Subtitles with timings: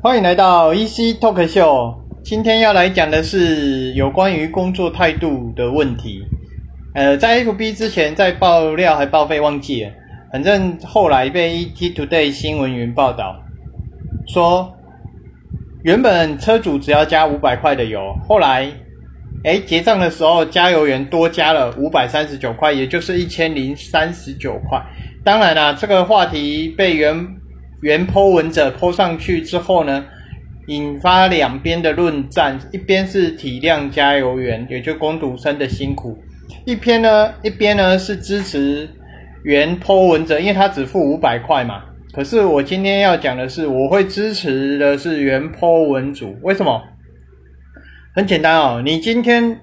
[0.00, 1.92] 欢迎来到 EC Talk Show。
[2.22, 6.22] 今天要来讲的是有关于工作态度的问题。
[6.94, 9.90] 呃，在 FB 之前在爆料还报废忘记了，
[10.30, 13.42] 反正后来被 ET Today 新闻云报道
[14.28, 14.72] 说，
[15.82, 18.70] 原本车主只要加五百块的油，后来
[19.42, 24.80] 哎结账的时候加油员多加了五百三十九块，也就是一千零三十九块。
[25.24, 27.26] 当然啦，这个话题被原
[27.80, 30.04] 原 po 文者 po 上去之后呢，
[30.66, 32.58] 引发两边的论战。
[32.72, 36.18] 一边是体谅加油员，也就工读生的辛苦；
[36.64, 38.88] 一篇呢，一边呢是支持
[39.44, 41.84] 原 po 文者，因为他只付五百块嘛。
[42.12, 46.36] 可是我今天要讲的是，我会支持的是原 po 文主。
[46.42, 46.82] 为什么？
[48.16, 49.60] 很简单哦，你今天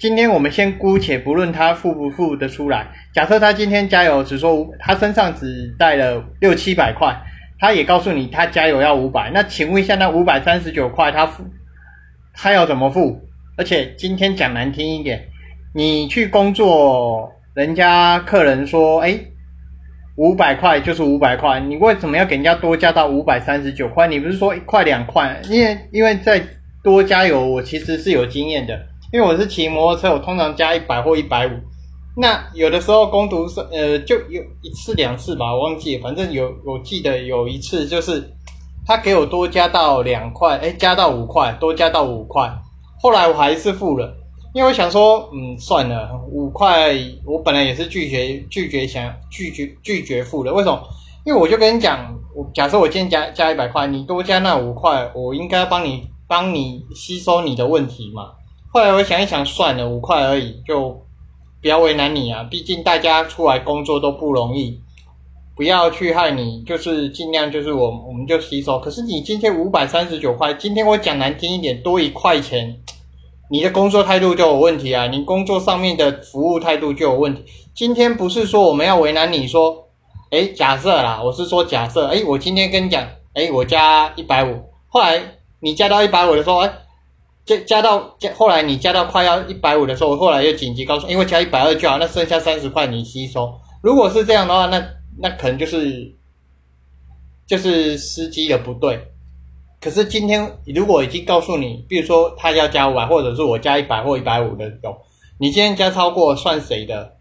[0.00, 7.16] 今天我们先姑且不论他付不付得出来，假设他今天加油只说他身上只带了六七百块。
[7.62, 11.44] 他也告诉你，他加油要五百，那请问一下，那五百三十九块他付，
[12.34, 13.20] 他要怎么付？
[13.56, 15.28] 而且今天讲难听一点，
[15.72, 19.16] 你去工作，人家客人说，哎，
[20.16, 24.08] 五百块就是五百块，你为什么要给人家多加到五百三十九块？
[24.08, 25.40] 你不是说一块两块？
[25.48, 26.42] 因为因为在
[26.82, 28.76] 多加油，我其实是有经验的，
[29.12, 31.50] 因为我是骑摩托车，我通常加一百或一百五。
[32.14, 38.30] 那有的时候攻读生，呃，就有一次两次吧，我忘记，反正有我记得有一次就是
[38.86, 42.52] 他给我多加到两块，哎，加到五块，多加到五块，
[43.00, 44.14] 后来我还是付了，
[44.52, 50.82] 因为我想说，嗯，算了，五块我本来也是拒绝拒绝想拒绝拒绝付的，为什么？
[51.24, 58.32] 因为我就跟你讲，我假设我今天加加一百块，你多加那五块，我应该帮你帮你吸收你的问题嘛。
[58.70, 61.00] 后来我想一想，算了，五块而已就。
[61.62, 64.80] 不要为难你啊，毕竟大家出来工作都不容易，
[65.54, 68.80] 不要去害你，就是尽量就是我我们就吸收。
[68.80, 72.76] 可是你今天五百三十九块，今天我讲难听一点，多一块钱，
[73.48, 77.44] 你的工作态度就有问题啊，你工作上面的服务态度就有问题。
[77.72, 79.86] 今天不是说我们要为难你说，
[80.30, 85.22] 哎，假设啦，我是说假设，哎，我今天跟你讲，哎，我加一百五，后来
[85.60, 86.72] 你加到一百五的时候，哎。
[87.44, 93.52] 加加到加，后来你加到快要一百五的时候，我后来又紧急告诉，因为加一百二就好，那剩下三十块你吸收。
[93.82, 94.80] 如果是这样的话，那
[95.18, 96.14] 那可能就是
[97.46, 99.08] 就是司机的不对。
[99.80, 104.96] 可是今天如果已经告诉你，比如说他要加五百，或者是我加一百或一百五的有，
[105.38, 107.16] 你今天加超过算谁的？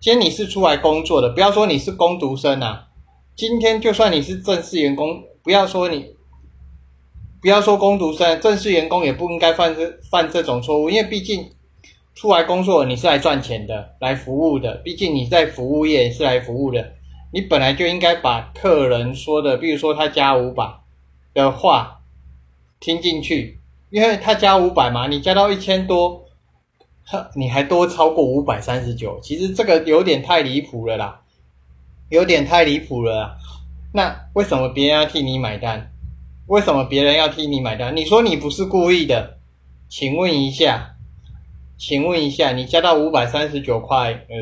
[0.00, 2.86] 今天你是出来工作的，不要说你是工读生啊。
[3.34, 6.14] 今天就算你是正式员工，不要说你。
[7.44, 11.46] 不要说工读生，正式员工也不应该犯这犯这种错误，因为毕竟
[12.14, 14.76] 出来工作你是来赚钱的，来服务的。
[14.76, 16.92] 毕竟你在服务业是来服务的，
[17.34, 20.64] 你本来就应该把客人说的，比如说他加五百
[21.34, 22.00] 的话
[22.80, 26.24] 听进去，因为他加五百嘛，你加到一千多，
[27.36, 31.20] 你还多超过五百三十九，其实这个有点太离谱了啦，
[32.08, 33.14] 有点太离谱了。
[33.14, 33.36] 啦。
[33.92, 35.90] 那为什么别人要替你买单？
[36.46, 37.96] 为什么别人要替你买单？
[37.96, 39.38] 你说你不是故意的，
[39.88, 40.94] 请问一下，
[41.78, 44.36] 请问一下，你加到五百三十九块，呃，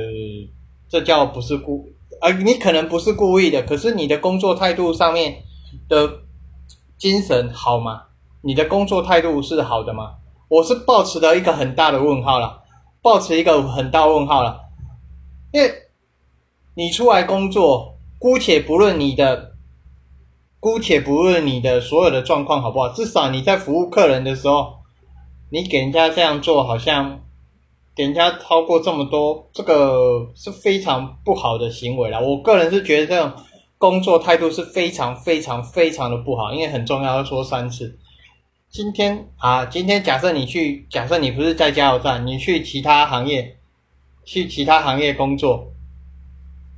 [0.88, 1.88] 这叫不是故，
[2.20, 5.44] 呃，你可能不是故意的，可是你的工作态度上面
[5.88, 6.10] 的
[6.98, 8.02] 精神好吗？
[8.40, 10.14] 你的工作态度是好的吗？
[10.48, 12.62] 我是抱持了一个很大的问号了，
[13.00, 14.60] 抱持一个很大问号了，
[15.52, 15.72] 因为
[16.74, 19.51] 你出来工作，姑且不论你的。
[20.62, 24.74] 姑且不论你的所有的状况好不好，至少你在服务客人的时候，
[25.50, 27.20] 你给人家这样做，好像
[27.96, 32.20] 给人家超过这么多，这个是非常不好的行为了。
[32.20, 33.32] 我个人是觉得这种
[33.76, 37.98] 工作态度是非常非常非常的不好，因为很重要，要说三次。
[38.70, 43.56] 今天啊，今天假设你去，假设你不是在加油站，你去其他行业，
[44.24, 45.72] 去其他行业工作，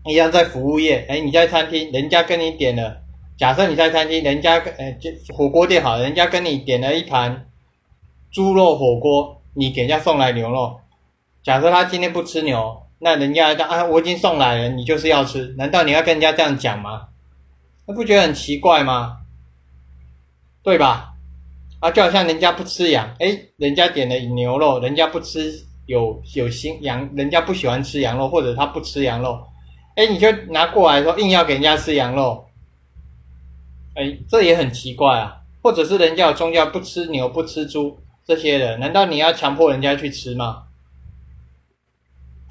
[0.06, 3.03] 一样在服务业，哎，你在餐厅，人家跟你点了。
[3.36, 7.46] 假设你在餐厅，人家呃就火锅店好，人家跟你点了一盘
[8.30, 10.80] 猪肉火锅，你给人家送来牛肉。
[11.42, 17.08] 假设他今天不吃牛，那人家啊我已经送来了，你就是要吃，难道你要跟人家这样讲吗？
[17.86, 19.18] 那不觉得很奇怪吗？
[20.62, 21.14] 对吧？
[21.80, 25.52] 啊，就好像人家不吃羊，哎，人家点了牛肉，人家不吃
[25.86, 29.38] 有有心羊，人家不喜欢吃羊肉，或者他不吃羊肉，
[29.96, 32.42] 哎，你就拿过来说硬要给人家吃羊肉。
[33.94, 35.36] 哎，这也很奇怪啊！
[35.62, 40.64] 或者是人家有宗教不吃牛不吃猪这些的，难道你要强迫人家去吃吗？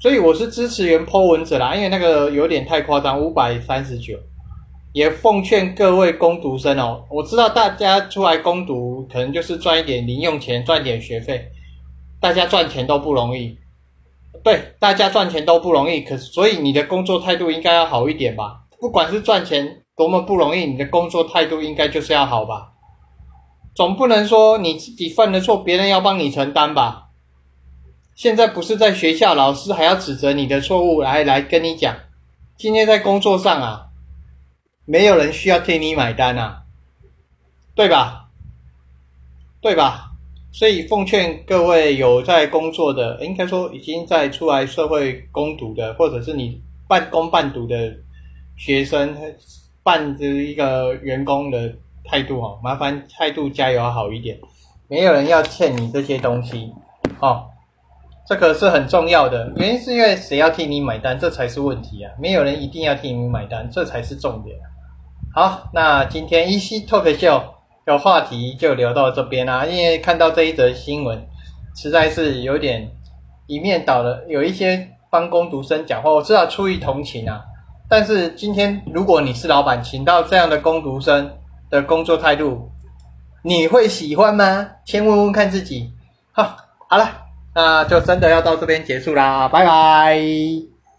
[0.00, 4.18] 所以我是支持原 po 文者啦，因为那个有点太夸张，五百三十九。
[4.92, 11.50] 也奉劝各位攻读生哦，我知道大家出来攻读，可能就是赚一点零用钱，赚点学费，
[12.20, 13.58] 大家赚钱都不容易。
[14.44, 18.60] 对，大家赚钱都不容易，可是所以你的工作态度应该要好一点吧？
[18.78, 22.72] 不管是赚钱多么不容易，你的工作态度应该就是要好吧？
[23.74, 27.10] 总不能说你自己犯的错，别人要帮你承担吧？
[28.14, 31.96] 现在不是在学校，老师还要指责你的错误来来跟你讲。
[32.56, 33.86] 今天在工作上啊，
[34.84, 36.62] 没有人需要替你买单啊，
[37.74, 38.30] 对吧？
[39.60, 40.12] 对吧？
[40.52, 47.96] 所以奉劝各位有在工作的，应该说已经在出来社会攻读的，或者是你半工半读的
[48.56, 49.16] 学生，
[49.84, 51.72] 半的一个员工的
[52.04, 54.38] 态度哦，麻烦态度加油好一点，
[54.88, 56.72] 没有人要欠你这些东西
[57.20, 57.44] 哦。
[58.26, 62.10] 这个是很重要的，原因是因为谁要替你买单，这才是问题啊！
[62.18, 64.56] 没有人一定要替你买单，这才是重点。
[65.34, 67.44] 好，那今天一期 talk 秀
[67.84, 69.66] 的话题就聊到这边啦。
[69.66, 71.22] 因为看到这一则新闻，
[71.76, 72.90] 实在是有点
[73.46, 77.44] 一面倒的，有一些帮工读生讲话，我知道出于同情啊。
[77.88, 81.30] 但是今天如果你是老板，请到这样的工读生
[81.70, 82.70] 的工作态度，
[83.42, 84.66] 你会喜欢吗？
[84.84, 85.92] 先问问看自己。
[86.32, 86.56] 好，
[86.88, 87.08] 好了。
[87.56, 90.73] 那就真的要到这边结束啦，拜拜。